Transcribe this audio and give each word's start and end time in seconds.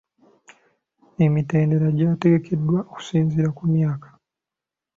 Emitendera 1.25 1.87
gyategekeddwa 1.97 2.79
okusinziira 2.91 3.49
ku 3.57 3.63
myaka. 3.73 4.09